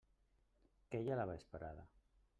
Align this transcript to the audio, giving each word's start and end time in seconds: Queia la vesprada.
Queia 0.95 1.19
la 1.21 1.29
vesprada. 1.33 1.87